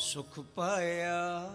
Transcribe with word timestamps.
ਸੁਖ 0.00 0.38
ਪਾਇਆ। 0.40 1.50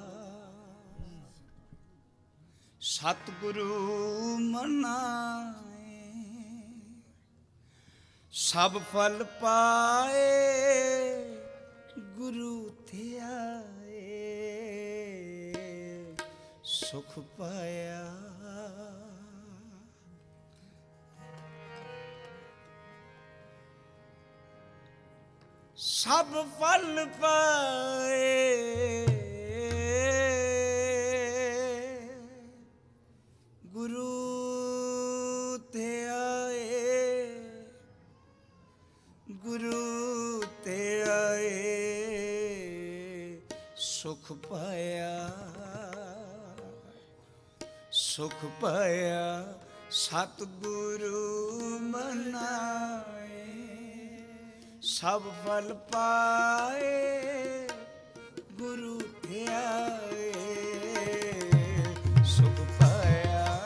ਸਤਿਗੁਰੂ 2.82 4.38
ਮਨਾਏ 4.38 6.04
ਸਭ 8.32 8.78
ਫਲ 8.94 9.24
ਪਾਏ 9.42 10.20
ਗੁਰੂ 12.00 12.70
ਧਿਆਏ 12.92 13.36
ਸੁਖ 16.64 17.20
ਪਾਇਆ। 17.20 18.25
ਸਭ 26.06 26.46
ਫਲ 26.60 27.10
ਪਾਏ। 27.22 28.58
ਗੁਰੂ 33.66 34.14
ਤੇ 35.74 36.08
ਆਏ। 36.08 37.26
ਗੁਰੂ 39.32 40.44
ਤੇ 40.64 41.04
ਆਏ। 41.04 41.56
ਸੁਖ 43.76 44.32
ਪਾਇਆ। 44.32 45.30
ਸੁਖ 47.92 48.46
ਪਾਇਆ। 48.62 49.54
ਸਤਿਗੁਰੂ 49.92 51.60
ਮਨਾਏ 51.80 53.15
ਸਭ 54.96 55.24
ਫਲ 55.46 55.74
ਪਾਏ 55.92 57.68
ਗੁਰੂ 58.60 59.00
ਧਿਆਏ 59.24 60.32
ਸੁਖ 62.26 62.62
ਪਾਇਆ 62.80 63.60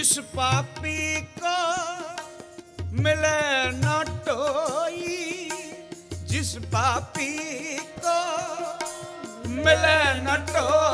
ਜਿਸ 0.10 0.20
ਪਾਪੀ 0.36 1.22
ਕੋ 1.40 1.56
ਮਿਲੇ 3.02 3.72
ਨਾ 3.74 4.04
ਟੋਈ 4.26 5.50
ਜਿਸ 6.26 6.58
ਪਾਪੀ 6.72 7.38
ਕੋ 8.04 8.18
ਮਿਲੇ 9.50 10.22
ਨਾ 10.22 10.38
ਟੋਈ। 10.54 10.89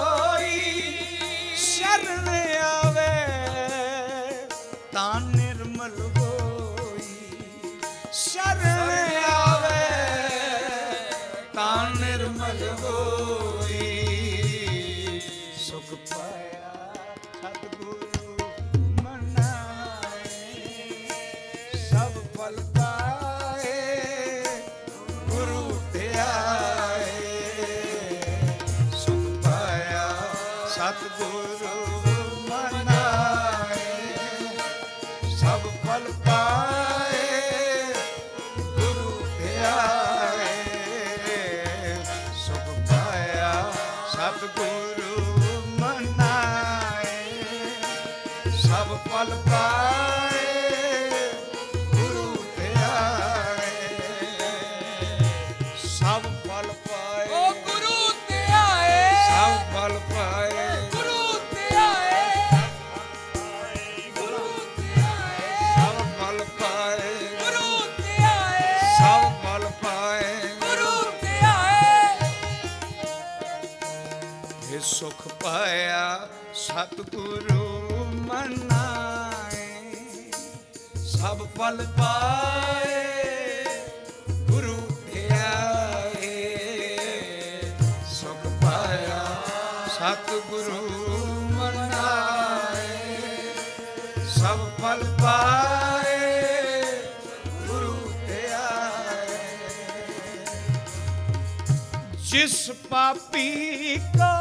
ਜਿਸ 102.45 102.71
ਪਾਪੀ 102.89 103.97
ਕੋ 104.15 104.33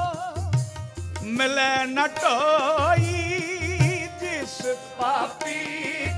ਮਿਲੇ 1.37 1.85
ਨਾ 1.87 2.07
ਟੋਈ 2.07 3.23
ਜਿਸ 4.21 4.61
ਪਾਪੀ 4.99 5.57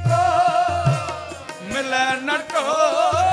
ਕੋ 0.07 0.25
ਮਿਲੇ 1.73 2.05
ਨਾ 2.23 2.37
ਟੋਈ। 2.53 3.26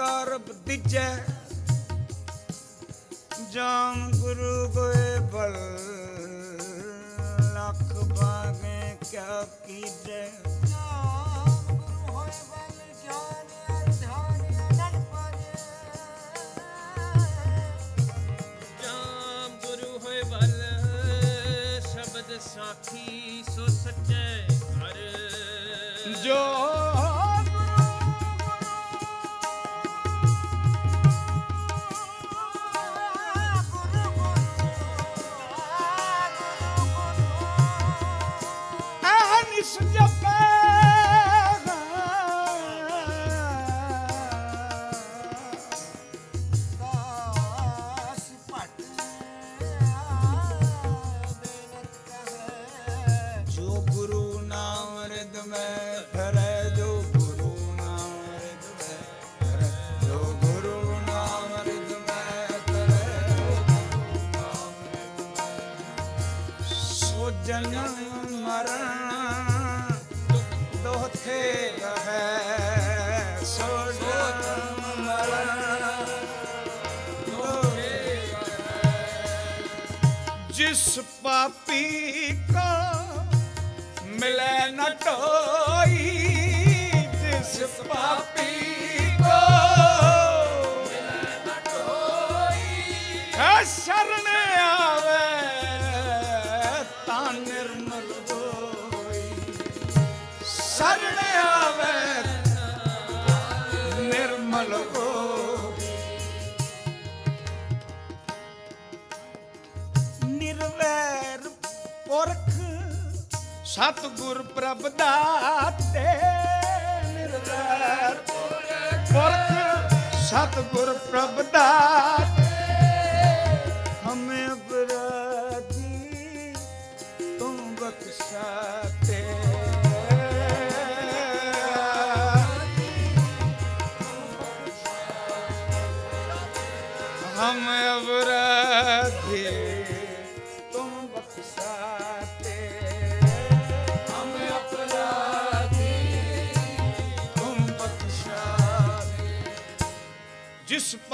ਕਰਬ 0.00 0.42
ਦਿਜੈ। 0.66 1.24
ਜਾਮ 3.52 4.10
ਗੁਰੂ 4.10 4.70
ਕੋਏ 4.72 5.18
ਬਲ 5.18 5.56
ਲੱਖ 7.54 7.92
ਬਾਗੇ 8.04 8.96
ਕਿਆ 9.10 9.46
ਕੀਜੈ। 9.66 10.28
ਜਾਮ 10.66 11.66
ਗੁਰੂ 11.66 12.12
ਹੋਏ 12.12 12.30
ਬਲ 12.50 12.78
ਜਾਨ 13.04 13.76
ਅਰਧਾਨ 13.76 14.42
ਨਲ 14.72 15.04
ਪਾਜੈ 15.12 15.54
ਜਾਮ 18.82 19.58
ਗੁਰੂ 19.66 19.98
ਹੋਏ 19.98 20.22
ਬਲ 20.22 20.58
ਸ਼ਬਦ 21.92 22.38
ਸਾਖੀ 22.40 23.44
ਸੋ 23.56 23.66
ਸੱਚੇ 23.66 24.46
ਹਰ 24.72 24.96
ਜੋ 26.24 26.40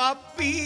papi. 0.06 0.65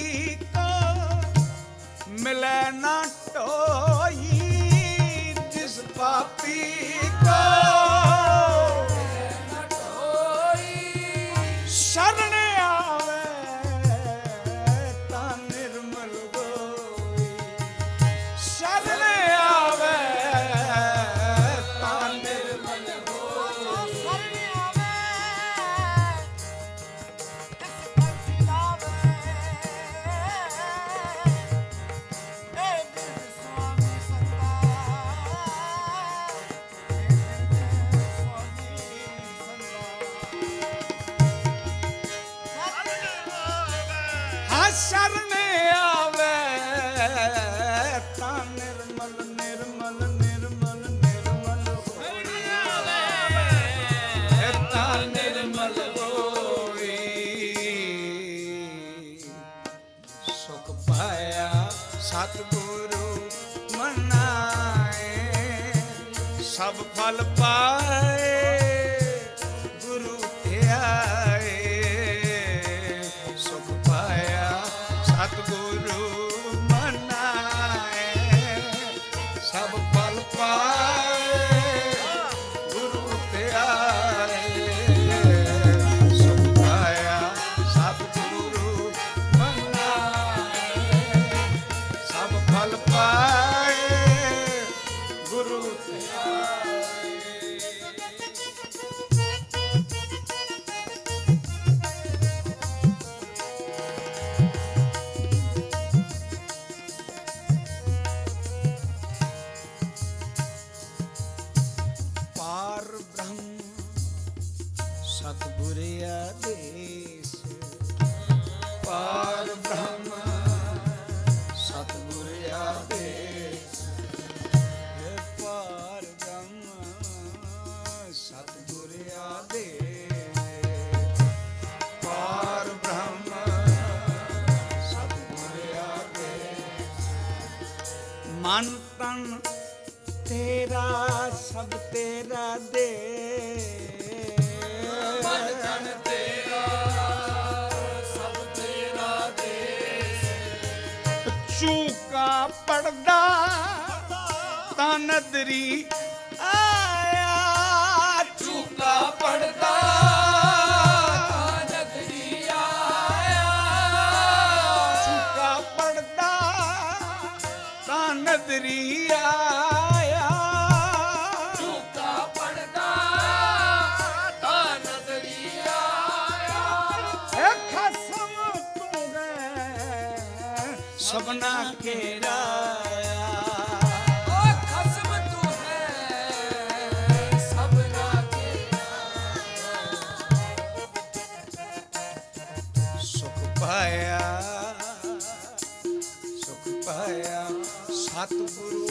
ਸਤਿਗੁਰੂ 197.92 198.86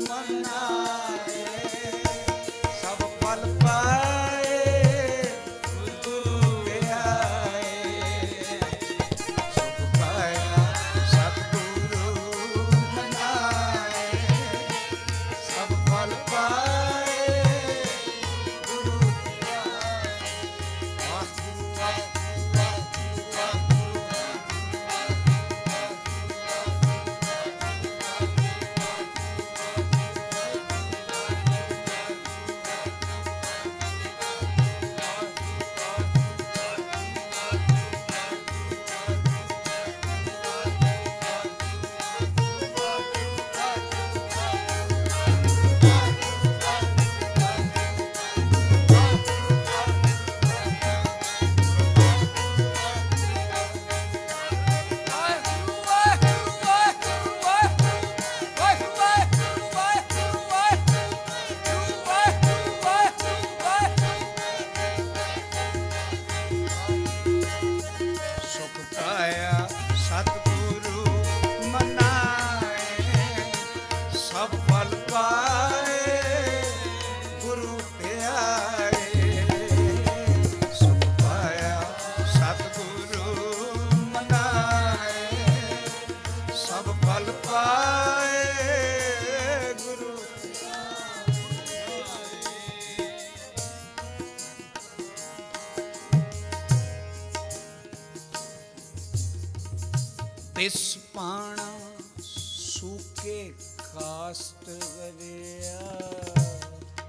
ਮੰਨਾਏ। 0.00 1.65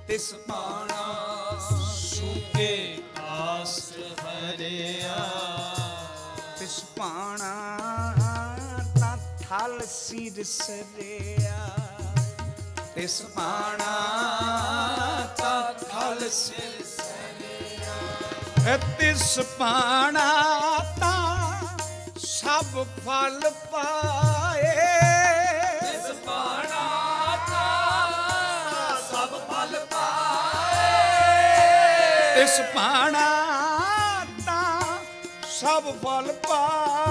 ਤਿਸ 0.07 0.33
ਪਾਣਾ 0.33 1.03
ਸੁਕੇ 1.99 3.03
ਕਾਸ 3.15 3.91
ਹਰਿਆ। 4.21 5.15
ਤਿਸ 6.59 6.79
ਪਾਣਾ 6.97 7.51
ਤਾਂ 8.99 9.17
ਥਲ 9.39 9.81
ਸਿਰ 9.85 10.43
ਸਰਿਆ। 10.43 11.69
ਤਿਸ 12.95 13.21
ਪਾਣਾ 13.21 13.91
ਤਾਂ 15.37 15.73
ਥਲ 15.73 16.29
ਸਿਰ 16.29 16.85
ਸਰਿਆ। 16.97 18.77
ਤਿਸ 18.99 19.39
ਪਾਣਾ 19.39 20.25
ਤਾਂ 20.99 21.77
ਸਭ 22.19 22.85
ਫਲ 23.05 23.51
ਪਾ 23.71 24.06
ਤਿਸ 32.37 32.59
ਪਾਣਾ 32.73 33.27
ਤਾਂ 34.45 34.97
ਸਭ 35.49 35.83
ਫਲ 36.03 36.31
ਪਾ 36.47 37.06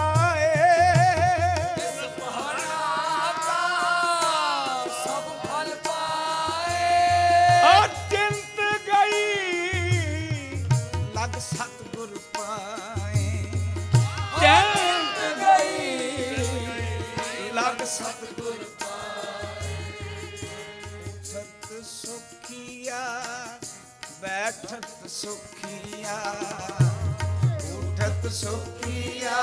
ਉਠਤ 27.79 28.27
ਸੁਖੀਆ। 28.33 29.37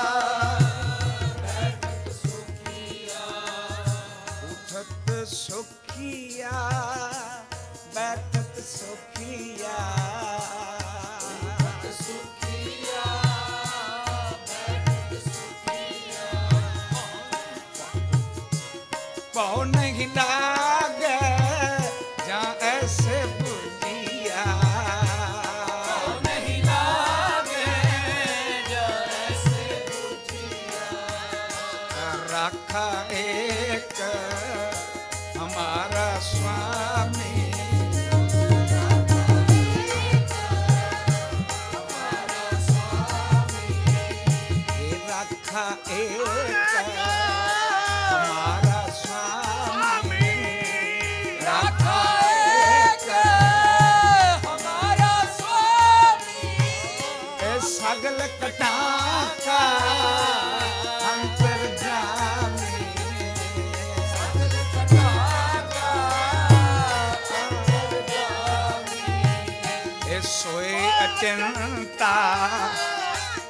ਅਚਿੰਤਾ, 71.23 72.15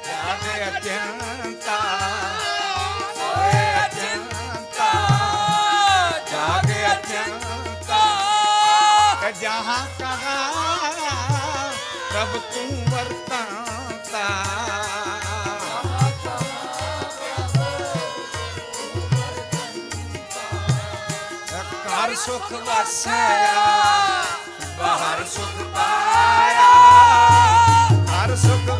ਯਾਦ 0.06 0.44
ਅਚਿੰਤਾ 0.68 1.78
ਓਏ 3.20 3.62
ਅਚਿੰਤਾ। 3.84 4.90
ਯਾਦ 6.32 6.70
ਅਚਿੰਤਾ। 6.92 7.98
ਜਹਾਂ 9.40 9.86
ਕਹਾ, 9.98 10.36
ਪ੍ਰਭ 12.10 12.38
ਤੂੰ 12.54 12.84
ਵਰਤਾਂਤਾ। 12.90 14.28
ਘਰ 21.88 22.14
ਸੁਖ 22.14 22.52
ਵਸਿਆ 22.52 23.64
ਬਾਹਰ 24.78 25.24
ਸੁਖ 25.24 25.62
ਪਾਇਆ। 25.74 26.72
so 28.44 28.66
good. 28.66 28.73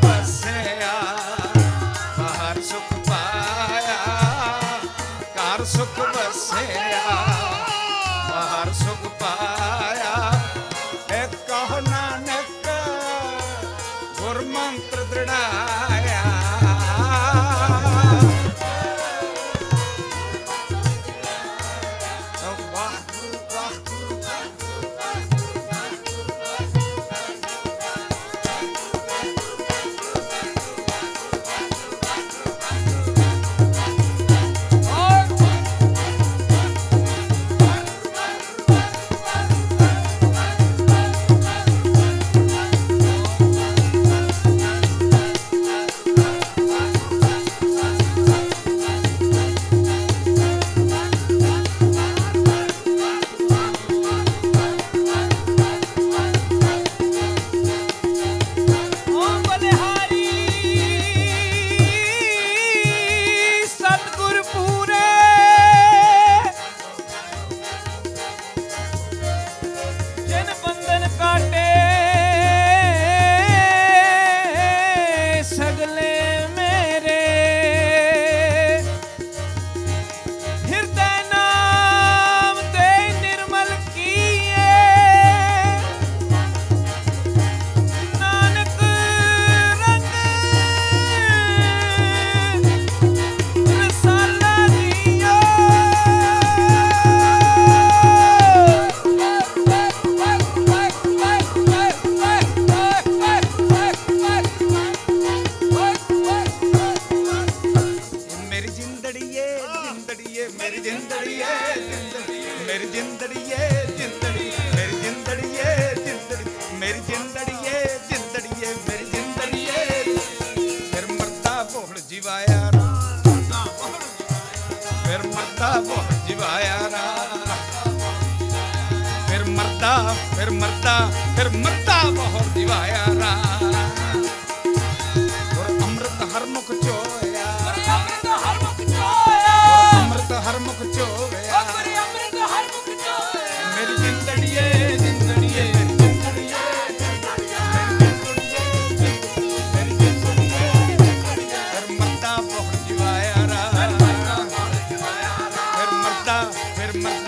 Christmas. 156.95 157.24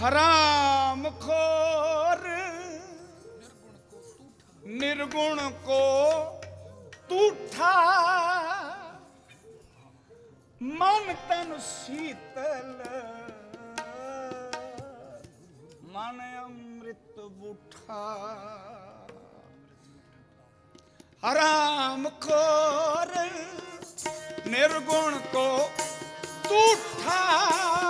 ਹਰਾਮ 0.00 1.10
ਖੋਰ 1.10 2.20
ਨਿਰਗੁਣ 4.66 5.50
ਕੋ 5.50 6.40
ਤੂਠਾ। 7.08 7.72
ਮਨ 10.62 11.14
ਤਨ 11.28 11.58
ਸੀਤਲ। 11.58 12.84
ਮਨ 15.82 16.20
ਅੰਮ੍ਰਿਤ 16.44 17.20
ਬੁਠਾ। 17.20 18.04
ਹਰਾਮ 21.32 22.08
ਖੋਰ 22.20 23.14
ਨਿਰਗੁਣ 24.46 25.18
ਕੋ 25.18 25.70
ਤੂਠਾ। 26.48 27.89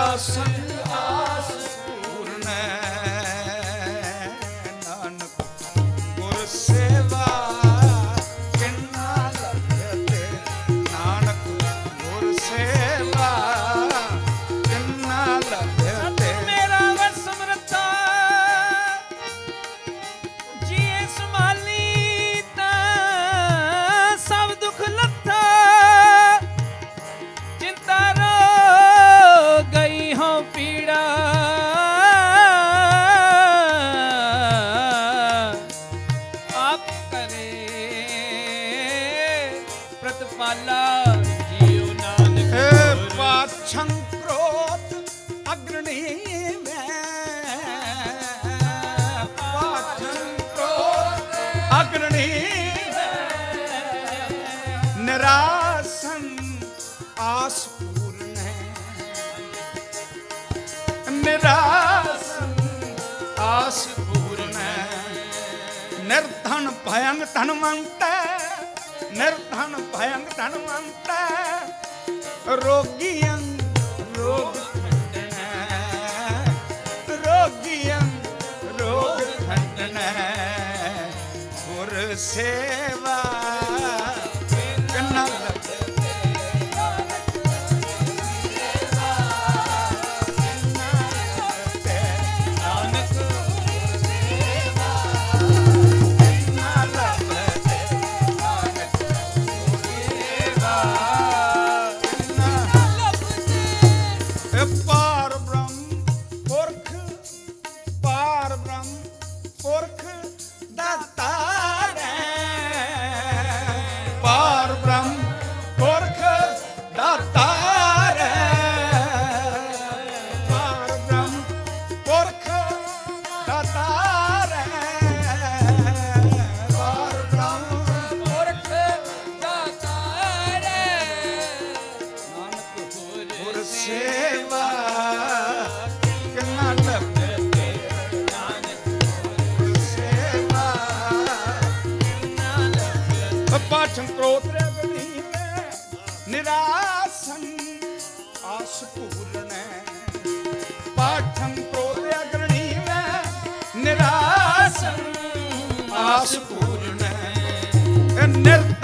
Sangha. 0.00 0.79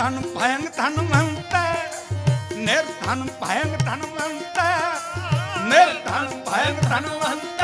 ਨਿਰਧਨ 0.07 0.23
ਭੈਨ 0.35 0.64
ਧਨ 0.77 1.01
ਮੰਤੈ 1.05 1.88
ਨਿਰਧਨ 2.57 3.27
ਭੈਨ 3.40 3.77
ਧਨ 3.79 4.03
ਮੰਤੈ 4.09 4.69
ਨਿਰਧਨ 5.62 6.29
ਭੈਨ 6.47 6.77
ਧਨ 6.83 7.09
ਮੰਤੈ 7.14 7.56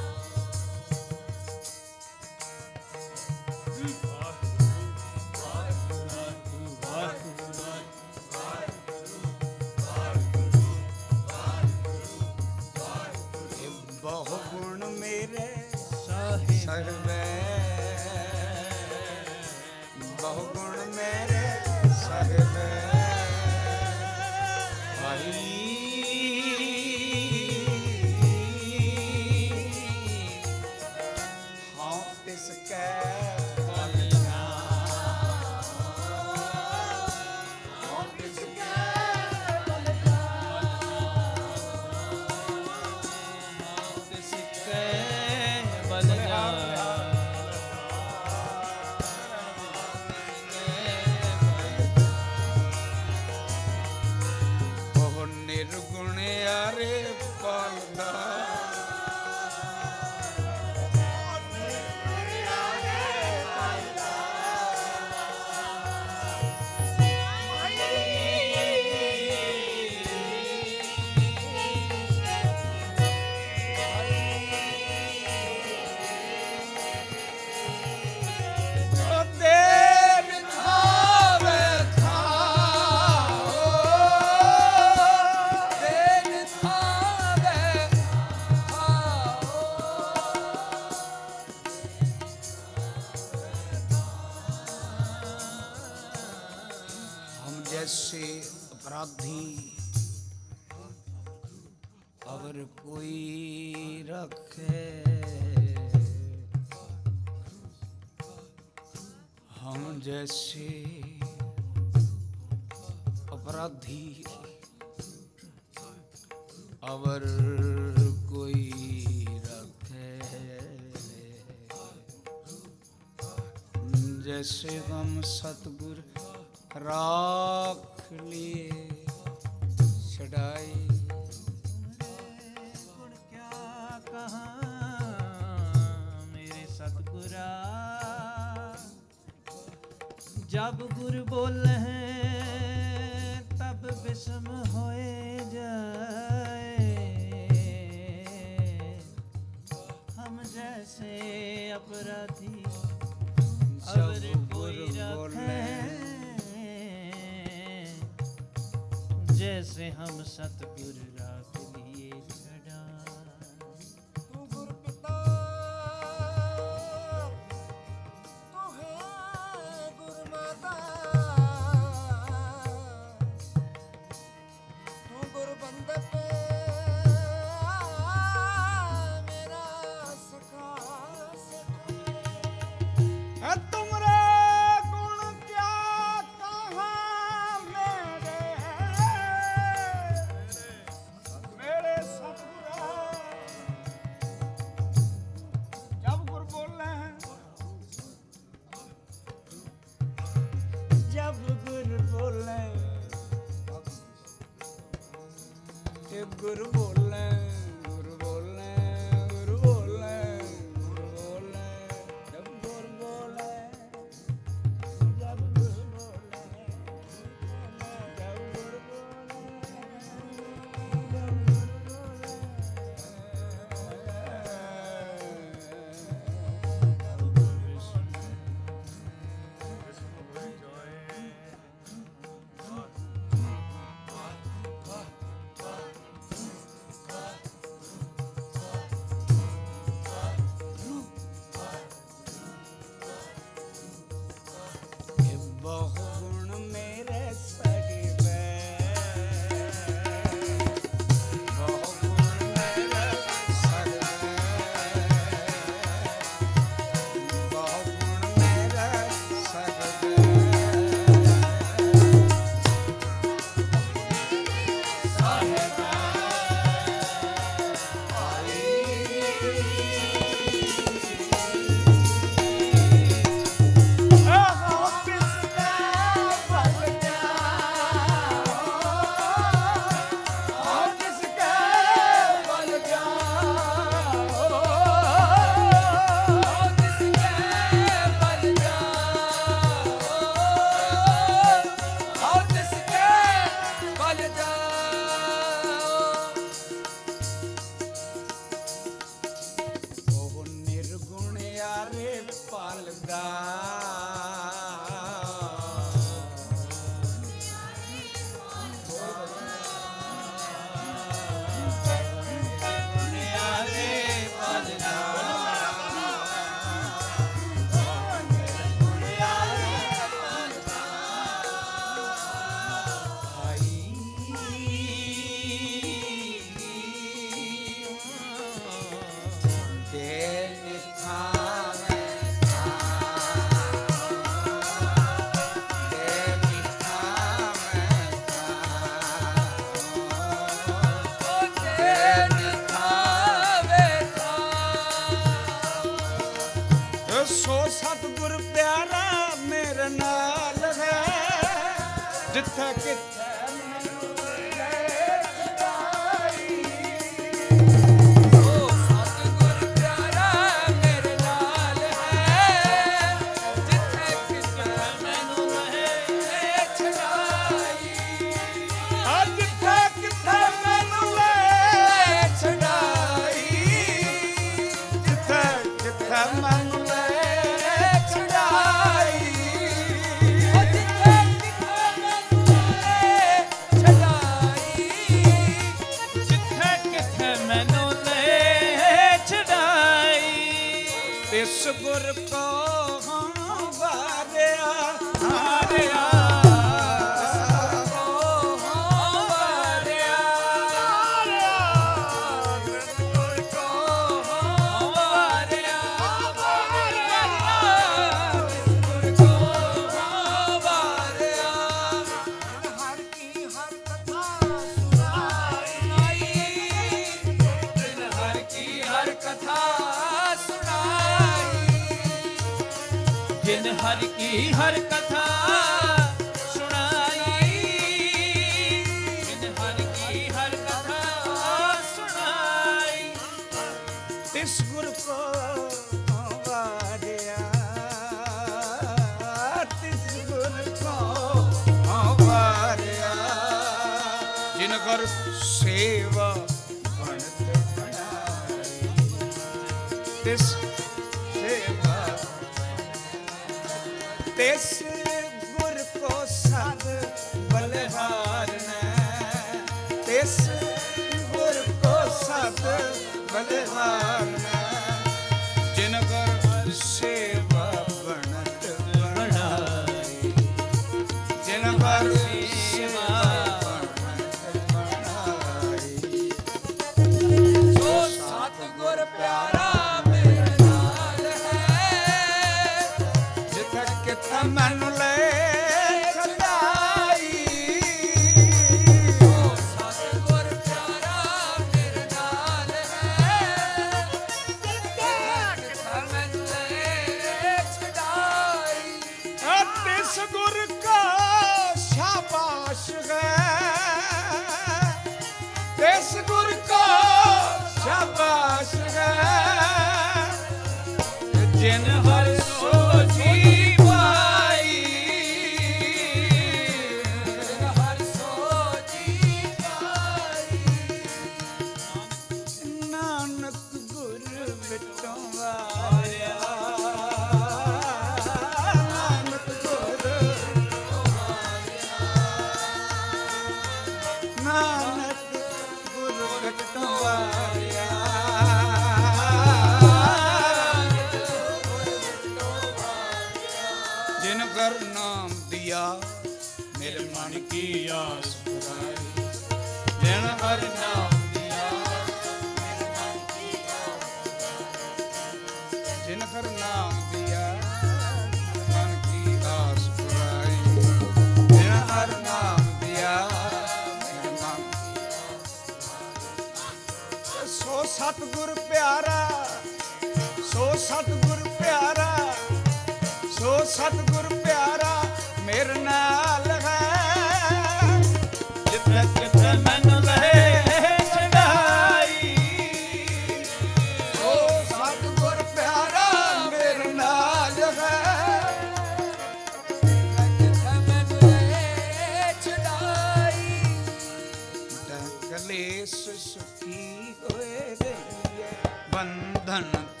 बंधन 599.03 600.00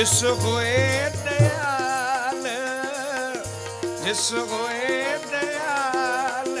ਜਿਸ 0.00 0.22
ਹੋਏ 0.24 1.08
ਦਿਆਲ 1.16 2.46
ਜਿਸ 4.04 4.32
ਹੋਏ 4.32 5.18
ਦਿਆਲ 5.26 6.56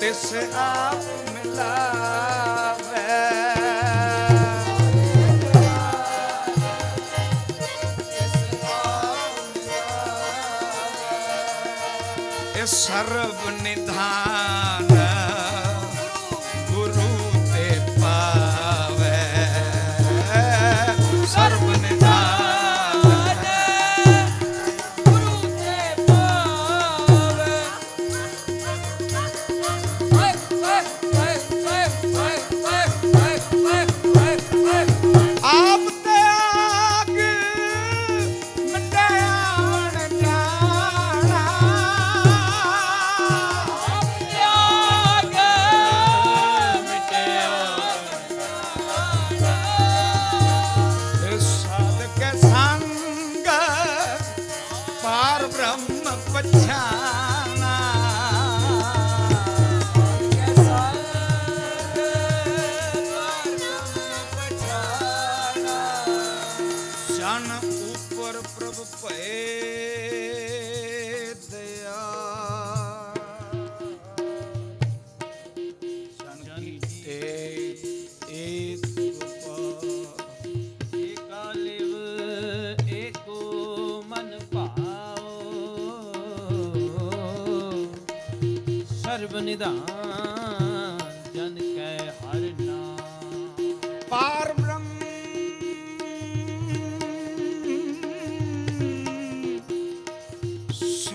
ਤਿਸ 0.00 0.22
ਆਪ 0.56 1.32
ਮਿਲਾ 1.32 2.09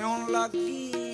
I'm 0.05 0.31
lucky. 0.31 1.04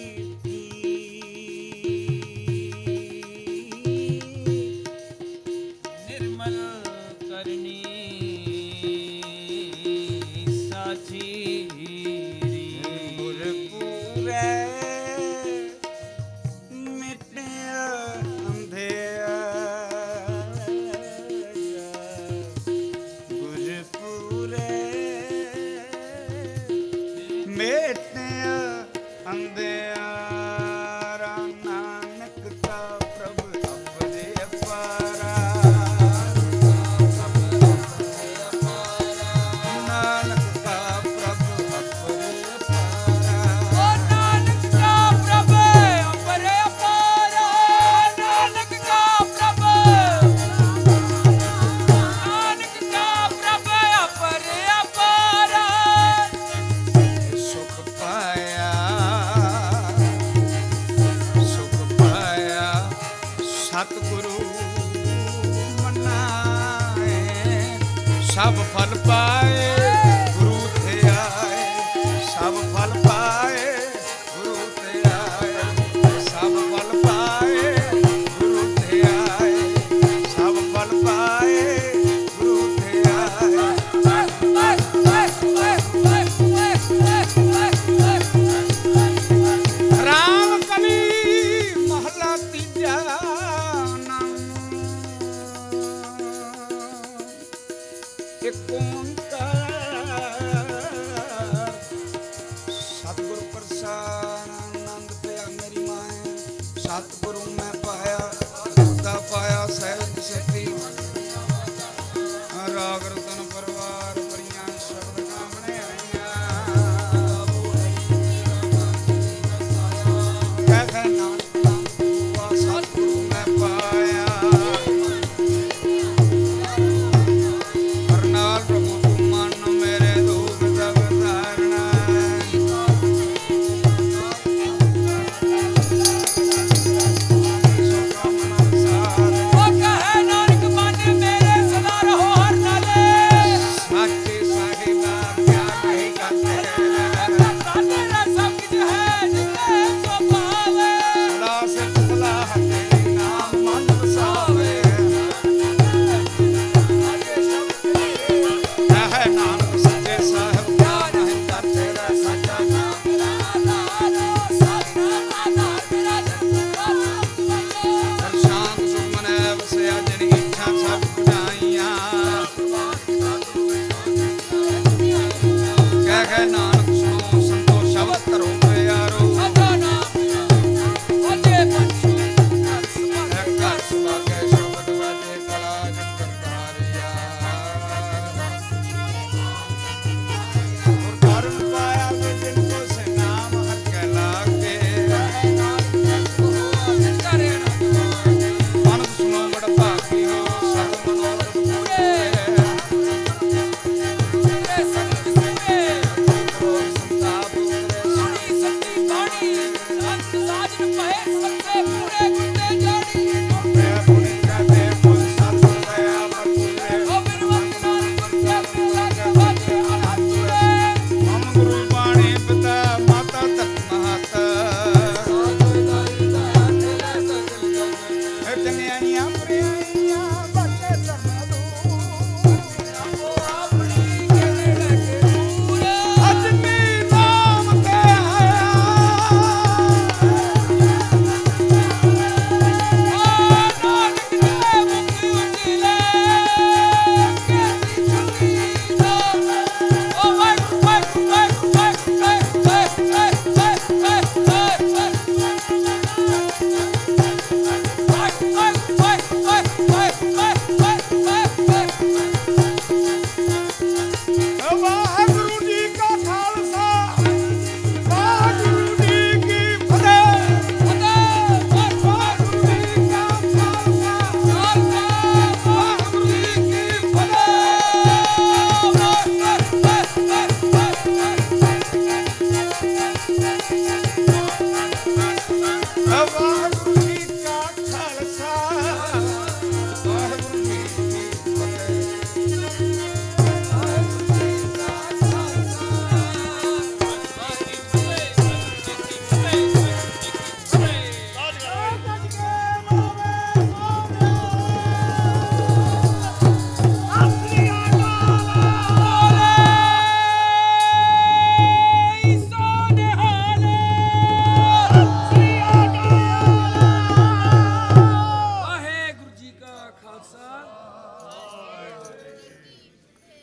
passado 106.92 107.06
por 107.22 107.36
uma 107.36 107.71